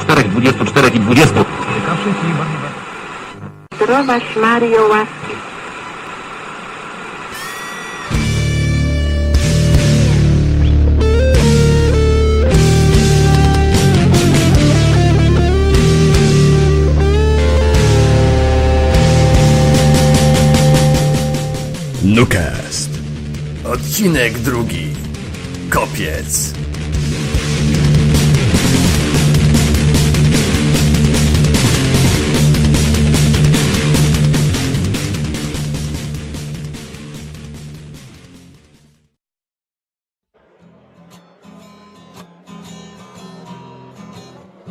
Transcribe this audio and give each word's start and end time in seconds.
Czterech, 0.00 0.28
dwudziestu, 0.28 0.64
czterech 0.64 0.94
i 0.94 1.00
dwudziestu. 1.00 1.44
Zdrowaś 3.74 4.36
Mario 4.36 4.88
łaski 4.88 5.28
Nukast. 22.04 22.90
Odcinek 23.64 24.38
drugi. 24.38 24.86
Kopiec. 25.70 26.57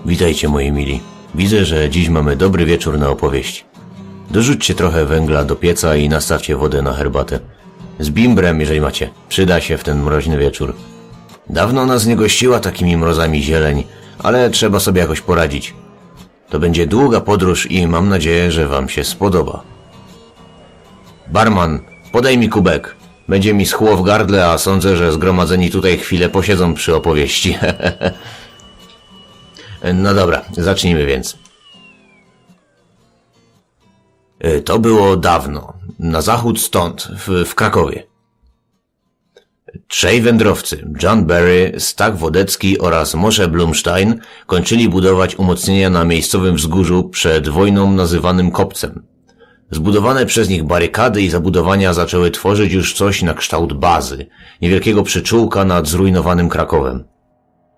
Witajcie 0.08 0.48
moi 0.50 0.72
mili. 0.72 1.02
Widzę, 1.36 1.66
że 1.66 1.90
dziś 1.90 2.10
mamy 2.10 2.36
dobry 2.36 2.66
wieczór 2.66 3.00
na 3.00 3.10
opowieść. 3.10 3.66
Dorzućcie 4.32 4.76
trochę 4.76 5.06
węgla 5.06 5.44
do 5.44 5.56
pieca 5.56 5.96
i 5.96 6.10
nastawcie 6.10 6.56
wodę 6.56 6.82
na 6.82 6.94
herbatę. 6.94 7.40
Z 8.00 8.10
bimbrem, 8.10 8.60
jeżeli 8.60 8.82
macie. 8.82 9.10
Przyda 9.30 9.62
się 9.62 9.78
w 9.78 9.84
ten 9.84 10.04
mroźny 10.04 10.38
wieczór. 10.38 10.74
Dawno 11.50 11.86
nas 11.86 12.06
nie 12.06 12.16
gościła 12.16 12.60
takimi 12.60 12.98
mrozami 12.98 13.44
zieleń, 13.44 13.84
ale 14.20 14.50
trzeba 14.50 14.80
sobie 14.80 15.02
jakoś 15.02 15.22
poradzić. 15.22 15.74
To 16.49 16.60
będzie 16.60 16.88
długa 16.88 17.21
podróż 17.21 17.71
i 17.71 17.88
mam 17.88 18.10
nadzieję, 18.10 18.52
że 18.52 18.68
wam 18.68 18.90
się 18.90 19.04
spodoba. 19.04 19.64
Barman, 21.27 21.80
podaj 22.12 22.38
mi 22.38 22.49
kubek. 22.49 22.96
Będzie 23.27 23.54
mi 23.54 23.66
schło 23.66 23.98
w 23.98 24.04
gardle, 24.04 24.49
a 24.49 24.58
sądzę, 24.58 24.98
że 24.98 25.12
zgromadzeni 25.12 25.70
tutaj 25.70 25.98
chwilę 25.98 26.30
posiedzą 26.30 26.74
przy 26.74 26.96
opowieści. 26.96 27.58
no 29.94 30.14
dobra, 30.14 30.46
zacznijmy 30.52 31.06
więc. 31.06 31.38
E, 34.40 34.62
To 34.62 34.80
było 34.80 35.18
dawno, 35.18 35.74
na 36.00 36.22
zachód 36.22 36.62
stąd, 36.62 37.08
w, 37.28 37.46
w 37.46 37.56
Krakowie. 37.56 38.04
Trzej 39.88 40.22
wędrowcy, 40.22 40.88
John 41.04 41.26
Berry, 41.26 41.74
Stach 41.78 42.18
Wodecki 42.18 42.80
oraz 42.80 43.16
Moshe 43.16 43.48
Blumstein, 43.48 44.20
kończyli 44.46 44.90
budować 44.90 45.36
umocnienia 45.36 45.90
na 45.90 46.05
miejscowym 46.05 46.55
wzgórzu 46.55 47.10
przed 47.10 47.50
wojną 47.50 47.92
nazywanym 47.92 48.52
Kopcem. 48.52 49.04
Zbudowane 49.72 50.26
przez 50.26 50.50
nich 50.50 50.64
barykady 50.64 51.22
i 51.22 51.30
zabudowania 51.30 51.94
zaczęły 51.94 52.32
tworzyć 52.32 52.74
już 52.74 52.94
coś 52.94 53.22
na 53.22 53.34
kształt 53.34 53.74
bazy, 53.74 54.28
niewielkiego 54.62 55.04
przyczółka 55.04 55.66
nad 55.66 55.88
zrujnowanym 55.88 56.50
Krakowem. 56.50 57.04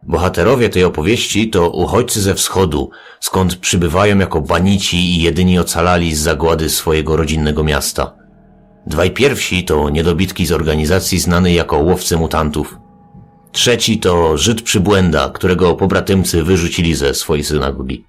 Bohaterowie 0.04 0.70
tej 0.70 0.84
opowieści 0.84 1.50
to 1.50 1.70
uchodźcy 1.70 2.22
ze 2.22 2.36
wschodu, 2.36 2.90
skąd 3.20 3.56
przybywają 3.56 4.20
jako 4.20 4.42
banici 4.42 4.98
i 4.98 5.22
jedyni 5.22 5.60
ocalali 5.60 6.16
z 6.16 6.20
zagłady 6.20 6.70
swojego 6.70 7.18
rodzinnego 7.18 7.64
miasta. 7.64 8.16
Dwaj 8.88 9.12
pierwsi 9.12 9.64
to 9.64 9.90
niedobitki 9.90 10.46
z 10.46 10.52
organizacji 10.52 11.20
znanej 11.20 11.56
jako 11.56 11.78
łowcy 11.78 12.18
mutantów. 12.18 12.78
Trzeci 13.52 14.00
to 14.00 14.38
Żyd 14.38 14.62
przybłęda, 14.62 15.30
którego 15.30 15.76
pobratymcy 15.76 16.44
wyrzucili 16.44 16.96
ze 16.96 17.14
swojej 17.14 17.44
synagogi. 17.44 18.06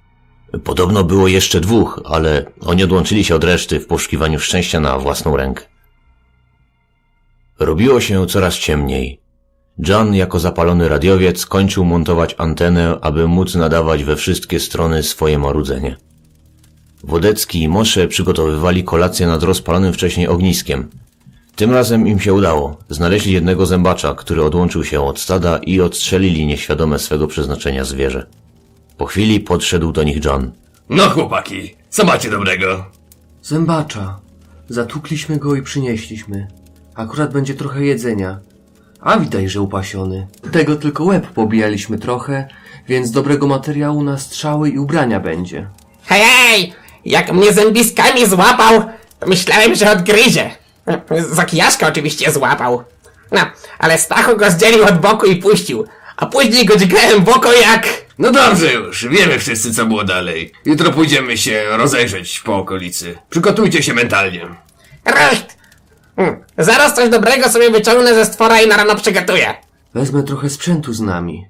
Podobno 0.65 1.05
było 1.05 1.29
jeszcze 1.29 1.61
dwóch, 1.61 2.03
ale 2.05 2.45
oni 2.61 2.85
odłączyli 2.85 3.25
się 3.25 3.35
od 3.35 3.45
reszty 3.45 3.81
w 3.81 3.87
poszukiwaniu 3.87 4.41
szczęścia 4.41 4.81
na 4.81 4.99
własną 4.99 5.37
rękę. 5.37 5.65
Robiło 7.59 8.01
się 8.01 8.27
coraz 8.27 8.55
ciemniej. 8.55 9.20
John 9.79 10.15
jako 10.15 10.39
zapalony 10.39 10.89
radiowiec 10.89 11.47
kończył 11.47 11.85
montować 11.85 12.35
antenę, 12.39 12.99
aby 13.01 13.29
móc 13.29 13.55
nadawać 13.55 14.05
we 14.05 14.17
wszystkie 14.17 14.61
strony 14.61 15.03
swoje 15.03 15.39
marudzenie. 15.39 15.97
Wodecki 17.05 17.63
i 17.63 17.69
Mosze 17.69 18.09
przygotowywali 18.09 18.85
kolację 18.85 19.27
nad 19.27 19.43
rozpalonym 19.43 19.93
wcześniej 19.93 20.29
ogniskiem. 20.29 20.89
Tym 21.57 21.71
razem 21.71 22.09
im 22.09 22.21
się 22.21 22.35
udało. 22.35 22.77
Znaleźli 22.89 23.33
jednego 23.33 23.67
zębacza, 23.67 24.15
który 24.15 24.45
odłączył 24.45 24.85
się 24.85 25.01
od 25.01 25.21
stada 25.21 25.59
i 25.59 25.81
odstrzelili 25.81 26.47
nieświadome 26.47 26.99
swego 26.99 27.27
przeznaczenia 27.27 27.85
zwierzę. 27.85 28.27
Po 28.97 29.07
chwili 29.07 29.41
podszedł 29.41 29.93
do 29.93 30.03
nich 30.03 30.25
John. 30.25 30.53
No 30.89 31.11
chłopaki, 31.11 31.75
co 31.91 32.05
macie 32.05 32.31
dobrego? 32.31 32.85
Zębacza. 33.43 34.21
Zatłukliśmy 34.69 35.37
go 35.39 35.55
i 35.55 35.63
przynieśliśmy. 35.63 36.49
Akurat 36.95 37.33
będzie 37.33 37.55
trochę 37.55 37.85
jedzenia. 37.85 38.41
A 39.03 39.19
widać, 39.19 39.51
że 39.51 39.61
upasiony. 39.61 40.27
Tego 40.53 40.77
tylko 40.77 41.05
łeb 41.05 41.27
pobijaliśmy 41.27 41.99
trochę, 41.99 42.49
więc 42.89 43.11
dobrego 43.11 43.47
materiału 43.47 44.03
na 44.03 44.19
strzały 44.19 44.71
i 44.71 44.79
ubrania 44.79 45.21
będzie. 45.21 45.67
Hej, 46.07 46.23
hej! 46.23 46.73
Jak 47.05 47.33
mnie 47.33 47.53
zębiskami 47.53 48.27
złapał, 48.27 48.85
to 49.21 49.27
myślałem, 49.27 49.75
że 49.75 49.91
odgryzie. 49.91 50.51
Za 51.31 51.45
kijaszka 51.45 51.89
oczywiście 51.89 52.33
złapał. 52.33 52.85
No, 53.33 53.41
ale 53.79 53.99
Stachu 53.99 54.37
go 54.37 54.51
zdzielił 54.51 54.85
od 54.85 54.99
boku 54.99 55.27
i 55.27 55.37
puścił. 55.37 55.87
A 56.17 56.27
później 56.27 56.67
go 56.67 56.77
dźgałem 56.77 57.25
w 57.25 57.29
oko 57.29 57.53
jak... 57.53 57.89
No 58.19 58.33
dobrze 58.33 58.73
już, 58.73 59.09
wiemy 59.09 59.39
wszyscy 59.39 59.75
co 59.75 59.87
było 59.87 60.05
dalej. 60.05 60.53
Jutro 60.65 60.91
pójdziemy 60.91 61.39
się 61.39 61.63
rozejrzeć 61.71 62.41
po 62.41 62.57
okolicy. 62.57 63.19
Przygotujcie 63.31 63.83
się 63.83 63.95
mentalnie. 63.95 64.47
Raszt! 65.05 65.60
Hmm, 66.21 66.45
Zaraz 66.59 66.95
coś 66.95 67.09
dobrego 67.09 67.49
sobie 67.49 67.71
wyciągnę 67.71 68.15
ze 68.15 68.25
stwora 68.25 68.61
i 68.61 68.69
na 68.69 68.77
rano 68.77 68.95
przygotuję. 68.97 69.55
Wezmę 69.95 70.23
trochę 70.23 70.51
sprzętu 70.51 70.93
z 70.93 71.01
nami. 71.01 71.47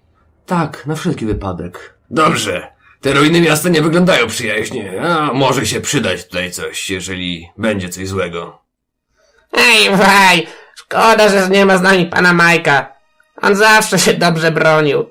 Tak, 0.47 0.86
na 0.86 0.94
wszelki 0.94 1.26
wypadek. 1.26 1.94
Dobrze. 2.10 2.72
Te 3.00 3.12
ruiny 3.12 3.41
miasta 3.41 3.69
nie 3.69 3.82
wyglądają 3.82 4.26
przyjaźnie, 4.26 5.03
a 5.03 5.32
może 5.32 5.66
się 5.66 5.81
przydać 5.81 6.25
tutaj 6.25 6.50
coś, 6.50 6.91
jeżeli 6.91 7.50
będzie 7.58 7.88
coś 7.88 8.08
złego. 8.08 8.58
Ej, 9.53 9.97
waj! 9.97 10.47
Szkoda, 10.75 11.28
że 11.28 11.48
nie 11.48 11.66
ma 11.66 11.78
z 11.78 11.82
nami 11.82 12.06
pana 12.06 12.32
Majka. 12.32 12.92
On 13.42 13.54
zawsze 13.56 13.98
się 13.98 14.14
dobrze 14.14 14.50
bronił. 14.52 15.10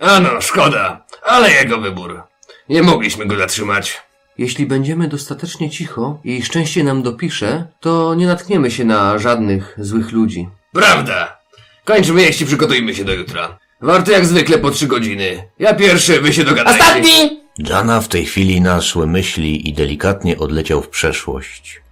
Ano, 0.00 0.40
szkoda, 0.40 1.04
ale 1.22 1.52
jego 1.52 1.78
wybór. 1.78 2.22
Nie 2.68 2.82
mogliśmy 2.82 3.26
go 3.26 3.36
zatrzymać. 3.36 4.02
Jeśli 4.38 4.66
będziemy 4.66 5.08
dostatecznie 5.08 5.70
cicho 5.70 6.18
i 6.24 6.42
szczęście 6.42 6.84
nam 6.84 7.02
dopisze, 7.02 7.66
to 7.80 8.14
nie 8.14 8.26
natkniemy 8.26 8.70
się 8.70 8.84
na 8.84 9.18
żadnych 9.18 9.76
złych 9.78 10.12
ludzi. 10.12 10.48
Prawda. 10.72 11.38
Kończmy 11.84 12.22
jeść 12.22 12.40
i 12.40 12.46
przygotujmy 12.46 12.94
się 12.94 13.04
do 13.04 13.14
jutra. 13.14 13.58
Warto 13.80 14.12
jak 14.12 14.26
zwykle 14.26 14.58
po 14.58 14.70
trzy 14.70 14.86
godziny. 14.86 15.48
Ja 15.58 15.74
pierwszy, 15.74 16.20
wy 16.20 16.32
się 16.32 16.44
dogadajcie. 16.44 16.84
Ostatni! 16.84 17.40
Jana 17.58 18.00
w 18.00 18.08
tej 18.08 18.26
chwili 18.26 18.60
naszły 18.60 19.06
myśli 19.06 19.68
i 19.68 19.72
delikatnie 19.72 20.38
odleciał 20.38 20.82
w 20.82 20.88
przeszłość. 20.88 21.82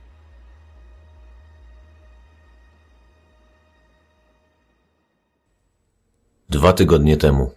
Dwa 6.49 6.73
tygodnie 6.73 7.17
temu. 7.17 7.55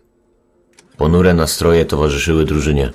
Ponure 0.98 1.34
nastroje 1.34 1.86
towarzyszyły 1.86 2.46
drużynie. 2.46 2.92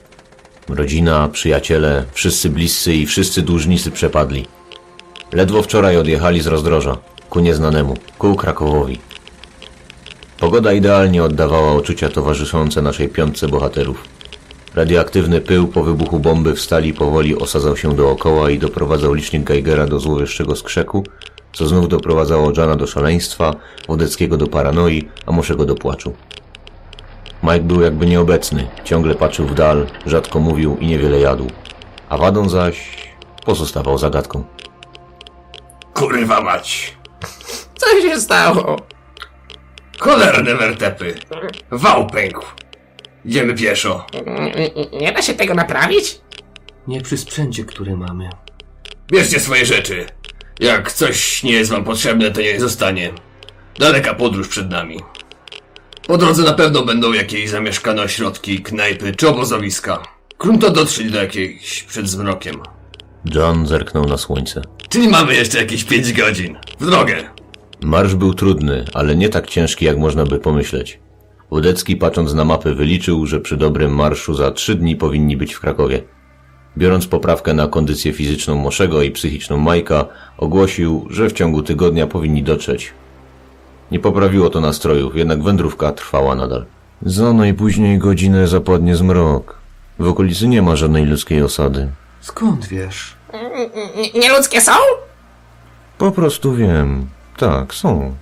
Rodzina, 0.74 1.28
przyjaciele, 1.28 2.04
wszyscy 2.12 2.50
bliscy 2.50 2.94
i 2.94 3.06
wszyscy 3.06 3.42
dłużnicy 3.42 3.90
przepadli. 3.90 4.46
Ledwo 5.32 5.62
wczoraj 5.62 5.96
odjechali 5.96 6.40
z 6.40 6.46
rozdroża, 6.46 6.96
ku 7.30 7.40
nieznanemu, 7.40 7.96
ku 8.18 8.36
Krakowowi. 8.36 8.98
Pogoda 10.38 10.72
idealnie 10.72 11.24
oddawała 11.24 11.74
uczucia 11.74 12.08
towarzyszące 12.08 12.82
naszej 12.82 13.08
piątce 13.08 13.48
bohaterów. 13.48 14.04
Radioaktywny 14.74 15.40
pył 15.40 15.68
po 15.68 15.82
wybuchu 15.82 16.18
bomby 16.18 16.54
w 16.54 16.60
stali 16.60 16.94
powoli 16.94 17.36
osadzał 17.36 17.76
się 17.76 17.96
dookoła 17.96 18.50
i 18.50 18.58
doprowadzał 18.58 19.14
licznik 19.14 19.44
Geigera 19.44 19.86
do 19.86 20.00
złowieszczego 20.00 20.56
skrzeku, 20.56 21.04
co 21.52 21.66
znów 21.66 21.88
doprowadzało 21.88 22.52
Jana 22.56 22.76
do 22.76 22.86
szaleństwa, 22.86 23.54
Wodeckiego 23.88 24.36
do 24.36 24.46
paranoi, 24.46 25.08
a 25.26 25.32
Moszego 25.32 25.64
do 25.64 25.74
płaczu. 25.74 26.12
Mike 27.42 27.60
był 27.60 27.80
jakby 27.80 28.06
nieobecny, 28.06 28.68
ciągle 28.84 29.14
patrzył 29.14 29.46
w 29.46 29.54
dal, 29.54 29.86
rzadko 30.06 30.38
mówił 30.40 30.76
i 30.80 30.86
niewiele 30.86 31.20
jadł. 31.20 31.46
A 32.08 32.18
Wadon 32.18 32.48
zaś 32.48 33.08
pozostawał 33.44 33.98
zagadką. 33.98 34.44
Kurwa 35.94 36.40
mać. 36.40 36.96
Co 37.76 38.00
się 38.00 38.20
stało? 38.20 38.76
Cholerne 40.00 40.54
wertepy. 40.54 41.14
Wał 41.70 42.06
pękł. 42.06 42.44
Idziemy 43.24 43.54
pieszo. 43.54 44.06
N- 44.26 44.52
Nie 45.00 45.12
da 45.12 45.22
się 45.22 45.34
tego 45.34 45.54
naprawić? 45.54 46.20
Nie 46.86 47.00
przy 47.00 47.16
sprzęcie, 47.16 47.64
który 47.64 47.96
mamy. 47.96 48.30
Bierzcie 49.12 49.40
swoje 49.40 49.66
rzeczy. 49.66 50.06
Jak 50.60 50.92
coś 50.92 51.42
nie 51.42 51.52
jest 51.52 51.70
wam 51.70 51.84
potrzebne, 51.84 52.30
to 52.30 52.40
nie 52.40 52.60
zostanie. 52.60 53.12
Daleka 53.78 54.14
podróż 54.14 54.48
przed 54.48 54.70
nami. 54.70 55.00
Po 56.10 56.18
drodze 56.18 56.42
na 56.42 56.52
pewno 56.52 56.84
będą 56.84 57.12
jakieś 57.12 57.50
zamieszkane 57.50 58.02
ośrodki, 58.02 58.60
knajpy 58.60 59.12
czy 59.16 59.28
obozowiska. 59.28 60.02
Krumto 60.38 60.70
dotrzeć 60.70 61.10
do 61.10 61.18
jakiejś 61.18 61.82
przed 61.82 62.08
zmrokiem. 62.08 62.56
John 63.34 63.66
zerknął 63.66 64.04
na 64.04 64.16
słońce. 64.16 64.62
Czyli 64.88 65.08
mamy 65.08 65.34
jeszcze 65.34 65.58
jakieś 65.58 65.84
5 65.84 66.12
godzin. 66.12 66.58
W 66.80 66.86
drogę. 66.86 67.16
Marsz 67.82 68.14
był 68.14 68.34
trudny, 68.34 68.84
ale 68.94 69.16
nie 69.16 69.28
tak 69.28 69.46
ciężki, 69.46 69.84
jak 69.84 69.98
można 69.98 70.26
by 70.26 70.38
pomyśleć. 70.38 71.00
Wodecki, 71.50 71.96
patrząc 71.96 72.34
na 72.34 72.44
mapy, 72.44 72.74
wyliczył, 72.74 73.26
że 73.26 73.40
przy 73.40 73.56
dobrym 73.56 73.94
marszu 73.94 74.34
za 74.34 74.50
trzy 74.50 74.74
dni 74.74 74.96
powinni 74.96 75.36
być 75.36 75.54
w 75.54 75.60
Krakowie. 75.60 76.02
Biorąc 76.78 77.06
poprawkę 77.06 77.54
na 77.54 77.66
kondycję 77.66 78.12
fizyczną 78.12 78.54
Moszego 78.54 79.02
i 79.02 79.10
psychiczną 79.10 79.58
Majka, 79.58 80.06
ogłosił, 80.38 81.06
że 81.10 81.28
w 81.28 81.32
ciągu 81.32 81.62
tygodnia 81.62 82.06
powinni 82.06 82.42
dotrzeć. 82.42 82.92
Nie 83.90 83.98
poprawiło 84.00 84.50
to 84.50 84.60
nastrojów, 84.60 85.16
jednak 85.16 85.42
wędrówka 85.42 85.92
trwała 85.92 86.34
nadal. 86.34 86.64
Za 87.02 87.32
najpóźniej 87.32 87.98
godzinę 87.98 88.48
zapadnie 88.48 88.96
zmrok. 88.96 89.54
W 89.98 90.08
okolicy 90.08 90.48
nie 90.48 90.62
ma 90.62 90.76
żadnej 90.76 91.06
ludzkiej 91.06 91.42
osady. 91.42 91.88
Skąd 92.20 92.66
wiesz? 92.68 93.14
N- 93.32 94.20
nieludzkie 94.20 94.60
są? 94.60 94.72
Po 95.98 96.10
prostu 96.12 96.54
wiem. 96.54 97.06
Tak, 97.36 97.74
są. 97.74 98.14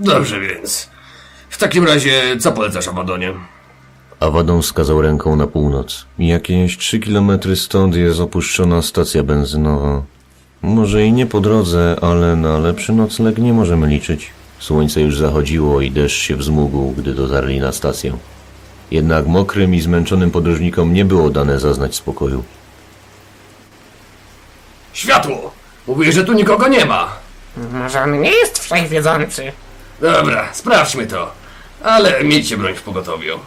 Dobrze 0.00 0.40
więc. 0.40 0.90
W 1.50 1.58
takim 1.58 1.86
razie, 1.86 2.36
co 2.40 2.52
polecasz 2.52 2.88
Abadonie? 2.88 3.32
Awadon 4.20 4.62
wskazał 4.62 5.02
ręką 5.02 5.36
na 5.36 5.46
północ. 5.46 6.06
Jakieś 6.18 6.78
trzy 6.78 6.98
kilometry 7.00 7.56
stąd 7.56 7.94
jest 7.96 8.20
opuszczona 8.20 8.82
stacja 8.82 9.22
benzynowa. 9.22 10.02
Może 10.62 11.04
i 11.04 11.12
nie 11.12 11.26
po 11.26 11.40
drodze, 11.40 11.96
ale 12.02 12.36
na 12.36 12.58
lepszy 12.58 12.92
nocleg 12.92 13.38
nie 13.38 13.52
możemy 13.52 13.86
liczyć. 13.86 14.30
Słońce 14.58 15.00
już 15.00 15.18
zachodziło 15.18 15.80
i 15.80 15.90
deszcz 15.90 16.22
się 16.22 16.36
wzmógł, 16.36 16.90
gdy 16.90 17.14
dotarli 17.14 17.60
na 17.60 17.72
stację. 17.72 18.16
Jednak 18.90 19.26
mokrym 19.26 19.74
i 19.74 19.80
zmęczonym 19.80 20.30
podróżnikom 20.30 20.92
nie 20.92 21.04
było 21.04 21.30
dane 21.30 21.60
zaznać 21.60 21.94
spokoju. 21.94 22.44
Światło! 24.92 25.52
Mówię, 25.86 26.12
że 26.12 26.24
tu 26.24 26.32
nikogo 26.32 26.68
nie 26.68 26.84
ma. 26.84 27.08
Może 27.72 28.02
on 28.02 28.20
nie 28.20 28.30
jest 28.30 28.58
wszechwiedzący. 28.58 29.52
Dobra, 30.00 30.48
sprawdźmy 30.52 31.06
to. 31.06 31.32
Ale 31.82 32.24
miejcie 32.24 32.56
broń 32.56 32.74
w 32.74 32.82
pogotowiu. 32.82 33.38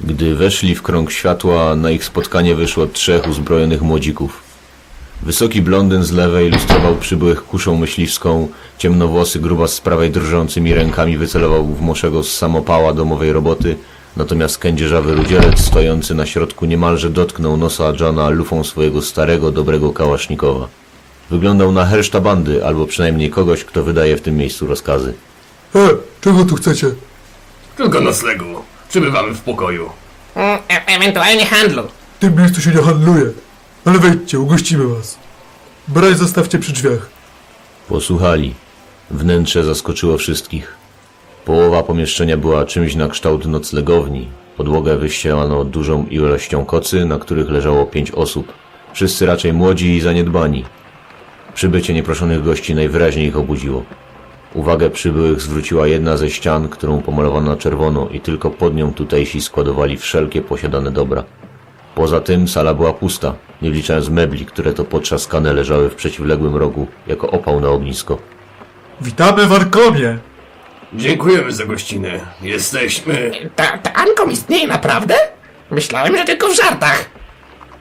Gdy 0.00 0.34
weszli 0.34 0.74
w 0.74 0.82
krąg 0.82 1.12
światła, 1.12 1.76
na 1.76 1.90
ich 1.90 2.04
spotkanie 2.04 2.54
wyszło 2.54 2.86
trzech 2.86 3.28
uzbrojonych 3.28 3.82
młodzików. 3.82 4.43
Wysoki 5.22 5.62
blondyn 5.62 6.02
z 6.04 6.12
lewej 6.12 6.50
lustrował 6.50 6.96
przybyłych 6.96 7.44
kuszą 7.44 7.76
myśliwską, 7.76 8.48
ciemnowłosy 8.78 9.38
grubas 9.40 9.72
z 9.74 9.80
prawej 9.80 10.10
drżącymi 10.10 10.74
rękami 10.74 11.18
wycelował 11.18 11.66
w 11.66 11.80
Moszego 11.80 12.22
z 12.24 12.32
samopała 12.36 12.92
domowej 12.92 13.32
roboty, 13.32 13.76
natomiast 14.16 14.58
kędzierzawy 14.58 15.14
rudzielec 15.14 15.60
stojący 15.60 16.14
na 16.14 16.26
środku 16.26 16.66
niemalże 16.66 17.10
dotknął 17.10 17.56
nosa 17.56 17.92
Johna 18.00 18.28
lufą 18.28 18.64
swojego 18.64 19.02
starego, 19.02 19.50
dobrego 19.50 19.92
kałasznikowa. 19.92 20.68
Wyglądał 21.30 21.72
na 21.72 21.86
herszta 21.86 22.20
bandy, 22.20 22.66
albo 22.66 22.86
przynajmniej 22.86 23.30
kogoś, 23.30 23.64
kto 23.64 23.82
wydaje 23.84 24.16
w 24.16 24.20
tym 24.20 24.36
miejscu 24.36 24.66
rozkazy. 24.66 25.14
E, 25.74 25.88
czego 26.20 26.44
tu 26.44 26.54
chcecie? 26.56 26.86
Tylko 27.76 28.00
noclegu. 28.00 28.44
Przybywamy 28.88 29.34
w 29.34 29.40
pokoju. 29.40 29.88
Mm, 30.34 30.58
E 30.70 30.86
ewentualnie 30.86 31.46
handlu. 31.46 31.82
W 32.16 32.18
tym 32.20 32.36
miejscu 32.36 32.60
się 32.60 32.70
nie 32.70 32.82
handluje. 32.82 33.24
Ale 33.84 33.98
wejdźcie, 33.98 34.40
ugościmy 34.40 34.86
was. 34.86 35.18
Braj 35.88 36.14
zostawcie 36.14 36.58
przy 36.58 36.72
drzwiach. 36.72 37.08
Posłuchali. 37.88 38.54
Wnętrze 39.10 39.64
zaskoczyło 39.64 40.18
wszystkich. 40.18 40.74
Połowa 41.44 41.82
pomieszczenia 41.82 42.36
była 42.36 42.64
czymś 42.64 42.94
na 42.94 43.08
kształt 43.08 43.46
noclegowni. 43.46 44.28
Podłogę 44.56 44.96
wyścielano 44.96 45.64
dużą 45.64 46.06
ilością 46.06 46.64
kocy, 46.64 47.04
na 47.04 47.18
których 47.18 47.50
leżało 47.50 47.86
pięć 47.86 48.10
osób. 48.10 48.52
Wszyscy 48.92 49.26
raczej 49.26 49.52
młodzi 49.52 49.96
i 49.96 50.00
zaniedbani. 50.00 50.64
Przybycie 51.54 51.94
nieproszonych 51.94 52.44
gości 52.44 52.74
najwyraźniej 52.74 53.26
ich 53.28 53.36
obudziło. 53.36 53.82
Uwagę 54.54 54.90
przybyłych 54.90 55.40
zwróciła 55.40 55.86
jedna 55.86 56.16
ze 56.16 56.30
ścian, 56.30 56.68
którą 56.68 57.02
pomalowano 57.02 57.50
na 57.50 57.56
czerwono 57.56 58.08
i 58.08 58.20
tylko 58.20 58.50
pod 58.50 58.74
nią 58.74 58.94
tutejsi 58.94 59.40
składowali 59.40 59.96
wszelkie 59.96 60.42
posiadane 60.42 60.90
dobra. 60.90 61.24
Poza 61.94 62.20
tym 62.20 62.48
sala 62.48 62.74
była 62.74 62.92
pusta, 62.92 63.34
nie 63.62 63.70
wliczając 63.70 64.08
mebli, 64.08 64.46
które 64.46 64.72
to 64.72 64.84
potrzaskane 64.84 65.52
leżały 65.52 65.90
w 65.90 65.94
przeciwległym 65.94 66.56
rogu, 66.56 66.86
jako 67.06 67.30
opał 67.30 67.60
na 67.60 67.68
ognisko. 67.68 68.18
Witamy 69.00 69.46
w 69.46 69.52
Arkomie! 69.52 70.18
Dziękujemy 70.92 71.52
za 71.52 71.64
gościnę. 71.64 72.20
Jesteśmy... 72.42 73.30
Ta, 73.56 73.78
ta 73.78 73.92
Ankom 73.92 74.30
istnieje 74.30 74.66
naprawdę? 74.66 75.14
Myślałem, 75.70 76.16
że 76.16 76.24
tylko 76.24 76.48
w 76.48 76.56
żartach. 76.56 77.10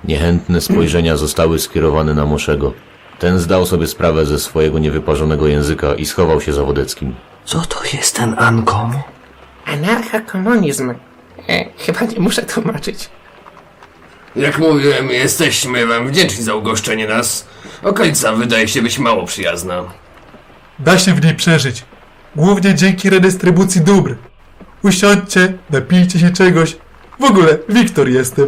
Niechętne 0.04 0.62
spojrzenia 0.62 1.18
zostały 1.18 1.60
skierowane 1.60 2.14
na 2.14 2.26
Moszego. 2.26 2.74
Ten 3.20 3.40
zdał 3.40 3.66
sobie 3.66 3.88
sprawę 3.88 4.26
ze 4.26 4.40
swojego 4.40 4.80
niewyparzonego 4.80 5.48
języka 5.48 5.96
i 5.96 6.06
schował 6.06 6.42
się 6.42 6.54
za 6.54 6.64
Wodeckim. 6.64 7.16
Co 7.46 7.62
to 7.62 7.80
jest 7.94 8.16
ten 8.16 8.36
Ankom? 8.38 8.94
Anarchokomunizm. 9.66 10.94
E, 11.50 11.66
chyba 11.78 12.02
nie 12.02 12.20
muszę 12.20 12.42
tłumaczyć. 12.42 13.10
Jak 14.36 14.60
mówiłem, 14.60 15.10
jesteśmy 15.10 15.88
wam 15.88 16.08
wdzięczni 16.08 16.44
za 16.44 16.56
ugoszczenie 16.56 17.08
nas. 17.08 17.48
Okolica 17.84 18.34
wydaje 18.34 18.68
się 18.68 18.82
być 18.82 19.00
mało 19.00 19.26
przyjazna. 19.26 19.84
Da 20.80 20.98
się 20.98 21.14
w 21.14 21.24
niej 21.24 21.36
przeżyć. 21.36 21.84
Głównie 22.36 22.76
dzięki 22.76 23.10
redystrybucji 23.10 23.82
dóbr. 23.82 24.16
Usiądźcie, 24.84 25.54
napijcie 25.70 26.20
się 26.20 26.30
czegoś. 26.30 26.76
W 27.20 27.24
ogóle, 27.24 27.58
Wiktor 27.70 28.10
jestem. 28.10 28.48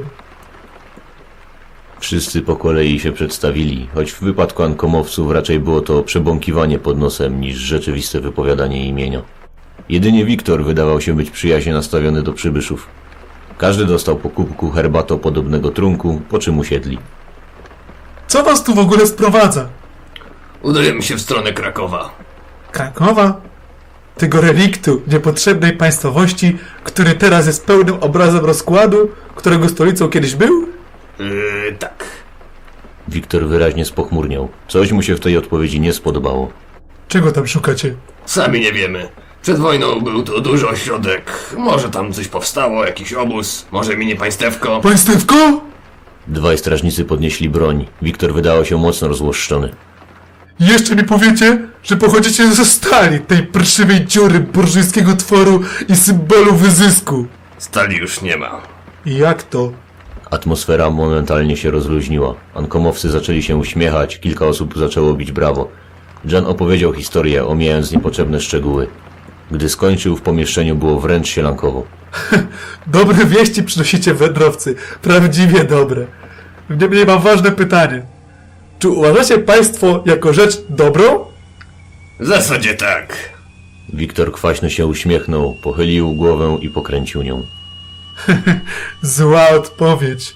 Wszyscy 1.99 2.41
po 2.41 2.55
kolei 2.55 2.99
się 2.99 3.11
przedstawili, 3.11 3.87
choć 3.93 4.11
w 4.11 4.19
wypadku 4.21 4.63
ankomowców 4.63 5.31
raczej 5.31 5.59
było 5.59 5.81
to 5.81 6.03
przebąkiwanie 6.03 6.79
pod 6.79 6.99
nosem 6.99 7.41
niż 7.41 7.57
rzeczywiste 7.57 8.19
wypowiadanie 8.19 8.87
imienia. 8.87 9.21
Jedynie 9.89 10.25
Wiktor 10.25 10.63
wydawał 10.63 11.01
się 11.01 11.15
być 11.15 11.31
przyjaźnie 11.31 11.73
nastawiony 11.73 12.23
do 12.23 12.33
przybyszów. 12.33 12.87
Każdy 13.57 13.86
dostał 13.86 14.16
po 14.16 14.30
kubku 14.30 14.72
herbato 14.72 15.18
podobnego 15.18 15.72
trunku, 15.72 16.22
po 16.30 16.40
czym 16.40 16.60
usiedli. 16.60 17.00
Co 18.28 18.44
was 18.44 18.63
tu 18.63 18.74
w 18.74 18.80
ogóle 18.80 19.07
sprowadza? 19.07 19.69
Udajemy 20.62 21.02
się 21.02 21.16
w 21.16 21.22
stronę 21.22 21.54
Krakowa. 21.54 22.16
Krakowa? 22.72 23.42
Tego 24.18 24.42
reliktu 24.42 25.02
niepotrzebnej 25.07 25.74
państwowości, 25.74 26.57
który 26.83 27.16
teraz 27.16 27.47
jest 27.47 27.66
pełnym 27.66 27.95
obrazem 28.02 28.45
rozkładu, 28.45 29.09
którego 29.35 29.69
stolicą 29.69 30.09
kiedyś 30.09 30.35
był? 30.35 30.68
Yy, 31.19 31.76
tak. 31.80 32.04
Wiktor 33.07 33.45
wyraźnie 33.47 33.85
spochmurniał. 33.85 34.50
Coś 34.68 34.92
mu 34.92 35.02
się 35.02 35.16
w 35.16 35.19
tej 35.19 35.38
odpowiedzi 35.38 35.80
nie 35.80 35.94
spodobało. 35.94 36.52
Czego 37.07 37.31
tam 37.31 37.47
szukacie? 37.47 37.95
Sami 38.26 38.59
nie 38.59 38.71
wiemy. 38.71 39.09
Przed 39.45 39.59
wojną 39.59 40.02
był 40.02 40.23
to 40.23 40.42
duży 40.42 40.68
ośrodek. 40.68 41.31
Może 41.57 41.90
tam 41.90 42.14
coś 42.14 42.28
powstało, 42.28 42.85
jakiś 42.85 43.14
obóz, 43.14 43.66
może 43.71 43.97
mini 43.97 44.16
państewko. 44.16 44.80
Państewko? 44.80 45.61
Dwaj 46.28 46.57
strażnicy 46.57 47.06
podnieśli 47.06 47.49
broń. 47.49 47.85
Wiktor 48.02 48.33
wydawał 48.33 48.66
się 48.66 48.78
mocno 48.78 49.07
rozłoszczony. 49.07 49.69
Jeszcze 50.59 50.95
mi 50.95 51.04
powiecie, 51.04 51.68
że 51.83 51.97
pochodzicie 51.97 52.47
ze 52.47 52.66
stali, 52.66 53.19
tej 53.19 53.44
prszywej 53.44 54.06
dziury 54.06 54.40
burżujskiego 54.40 55.16
tworu 55.16 55.61
i 55.90 55.95
symbolu 55.95 56.56
wyzysku. 56.56 57.25
Stali 57.57 57.97
już 57.97 58.21
nie 58.21 58.37
ma. 58.37 58.61
Jak 59.06 59.44
to? 59.44 59.71
Atmosfera 60.31 60.90
momentalnie 60.90 61.57
się 61.57 61.71
rozluźniła. 61.71 62.35
Ankomowcy 62.56 63.09
zaczęli 63.09 63.44
się 63.44 63.56
uśmiechać, 63.56 64.19
kilka 64.19 64.45
osób 64.45 64.78
zaczęło 64.78 65.14
bić 65.14 65.31
brawo. 65.31 65.69
John 66.25 66.45
opowiedział 66.45 66.94
historię, 66.94 67.45
omijając 67.45 67.92
niepotrzebne 67.92 68.42
szczegóły. 68.42 68.87
Gdy 69.52 69.69
skończył, 69.69 70.18
w 70.18 70.21
pomieszczeniu 70.21 70.75
było 70.75 70.99
wręcz 70.99 71.28
sielankowo. 71.28 71.83
Dobre 72.87 73.25
wieści 73.25 73.64
przynosicie 73.64 74.14
wędrowcy, 74.14 74.75
prawdziwie 75.02 75.64
dobre. 75.64 76.06
Niemniej 76.69 77.06
mam 77.06 77.21
ważne 77.21 77.52
pytanie. 77.52 78.06
Czy 78.80 78.90
uważacie 78.90 79.37
państwo 79.37 80.04
jako 80.06 80.33
rzecz 80.33 80.57
dobrą? 80.69 81.25
W 82.19 82.25
zasadzie 82.25 82.73
tak. 82.73 83.35
Wiktor 83.94 84.31
kwaśno 84.31 84.69
się 84.69 84.85
uśmiechnął, 84.85 85.57
pochylił 85.64 86.14
głowę 86.14 86.57
i 86.61 86.69
pokręcił 86.69 87.21
nią. 87.21 87.44
Zła 89.02 89.49
odpowiedź. 89.49 90.35